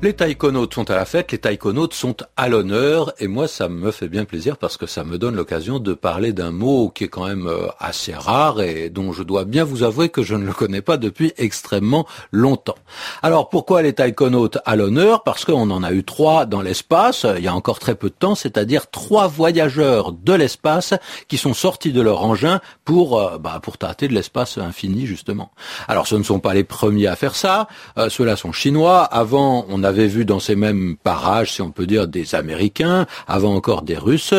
[0.00, 3.90] Les taïkonautes sont à la fête, les taïkonautes sont à l'honneur, et moi ça me
[3.90, 7.08] fait bien plaisir parce que ça me donne l'occasion de parler d'un mot qui est
[7.08, 10.46] quand même euh, assez rare et dont je dois bien vous avouer que je ne
[10.46, 12.76] le connais pas depuis extrêmement longtemps.
[13.22, 15.24] Alors pourquoi les taïkonautes à l'honneur?
[15.24, 18.14] Parce qu'on en a eu trois dans l'espace, il y a encore très peu de
[18.14, 20.94] temps, c'est-à-dire trois voyageurs de l'espace
[21.26, 25.50] qui sont sortis de leur engin pour, euh, bah, pour tâter de l'espace infini justement.
[25.88, 27.66] Alors ce ne sont pas les premiers à faire ça,
[27.98, 31.70] euh, ceux-là sont chinois, avant on a avait vu dans ces mêmes parages, si on
[31.70, 34.34] peut dire, des Américains, avant encore des Russes,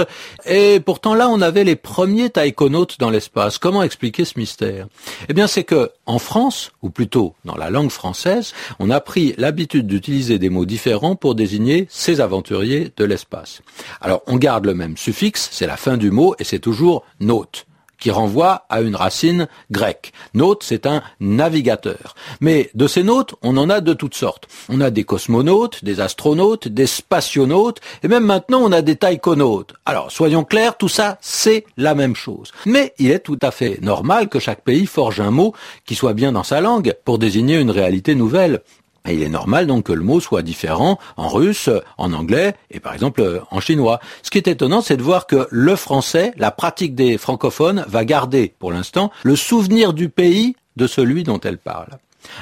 [0.46, 3.58] et pourtant là, on avait les premiers taïkonautes dans l'espace.
[3.58, 4.88] Comment expliquer ce mystère?
[5.28, 9.34] Eh bien, c'est que en France, ou plutôt dans la langue française, on a pris
[9.38, 13.62] l'habitude d'utiliser des mots différents pour désigner ces aventuriers de l'espace.
[14.02, 17.66] Alors, on garde le même suffixe, c'est la fin du mot, et c'est toujours naute
[18.00, 20.12] qui renvoie à une racine grecque.
[20.34, 22.16] Naute, c'est un navigateur.
[22.42, 24.48] Mais de ces nautes, on en a de toutes sortes.
[24.70, 29.74] On a des cosmonautes, des astronautes, des spationautes, et même maintenant on a des taïkonautes.
[29.86, 32.52] Alors, soyons clairs, tout ça, c'est la même chose.
[32.66, 35.54] Mais il est tout à fait normal que chaque pays forge un mot
[35.86, 38.62] qui soit bien dans sa langue pour désigner une réalité nouvelle.
[39.08, 42.80] Et il est normal donc que le mot soit différent en russe, en anglais et
[42.80, 44.00] par exemple en chinois.
[44.24, 48.06] Ce qui est étonnant, c'est de voir que le français, la pratique des francophones, va
[48.06, 51.98] garder pour l'instant le souvenir du pays de celui dont elle parle.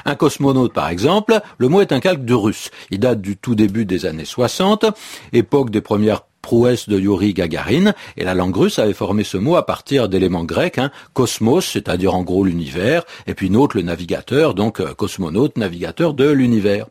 [0.05, 2.71] Un cosmonaute, par exemple, le mot est un calque du russe.
[2.89, 4.85] Il date du tout début des années 60,
[5.33, 9.57] époque des premières prouesse de Yuri Gagarin, et la langue russe avait formé ce mot
[9.57, 14.53] à partir d'éléments grecs, hein, cosmos, c'est-à-dire en gros l'univers, et puis naute, le navigateur,
[14.53, 16.85] donc euh, cosmonaute, navigateur de l'univers.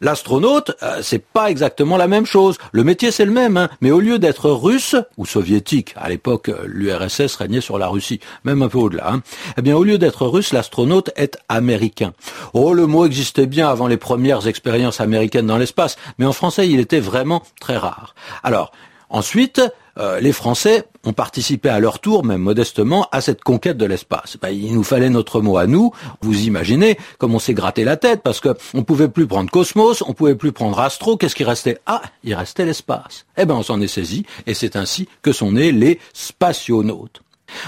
[0.00, 2.58] L'astronaute, euh, c'est pas exactement la même chose.
[2.72, 6.48] Le métier c'est le même, hein, mais au lieu d'être russe ou soviétique, à l'époque
[6.48, 9.12] euh, l'URSS régnait sur la Russie, même un peu au-delà.
[9.12, 9.22] Hein,
[9.56, 12.12] eh bien au lieu d'être russe, l'astronaute est américain.
[12.52, 16.68] Oh, le mot existait bien avant les premières expériences américaines dans l'espace, mais en français
[16.68, 18.16] il était vraiment très rare.
[18.42, 18.72] Alors
[19.12, 19.60] Ensuite,
[19.98, 24.38] euh, les Français ont participé à leur tour, même modestement, à cette conquête de l'espace.
[24.40, 25.92] Ben, il nous fallait notre mot à nous.
[26.22, 30.02] Vous imaginez comme on s'est gratté la tête parce que on pouvait plus prendre Cosmos,
[30.06, 31.18] on pouvait plus prendre Astro.
[31.18, 31.78] Qu'est-ce qui restait?
[31.84, 33.26] Ah, il restait l'espace.
[33.36, 37.20] Eh ben, on s'en est saisi et c'est ainsi que sont nés les spationautes.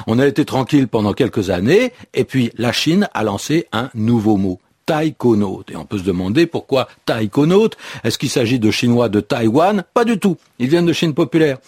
[0.06, 4.38] On a été tranquille pendant quelques années et puis la Chine a lancé un nouveau
[4.38, 5.70] mot taïkonaute.
[5.70, 9.84] Et on peut se demander pourquoi taïkonaute Est-ce qu'il s'agit de Chinois de Taïwan?
[9.94, 10.36] Pas du tout.
[10.58, 11.58] Ils viennent de Chine populaire.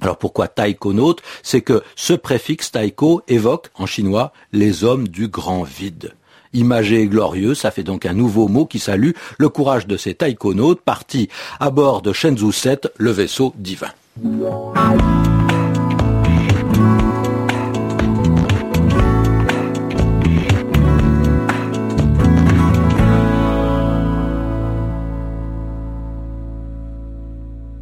[0.00, 5.62] Alors pourquoi taïkonaute C'est que ce préfixe taïko évoque en chinois les hommes du grand
[5.62, 6.12] vide.
[6.54, 10.14] Imagé et glorieux, ça fait donc un nouveau mot qui salue le courage de ces
[10.14, 11.28] taïkonautes partis
[11.60, 13.92] à bord de Shenzhou 7, le vaisseau divin.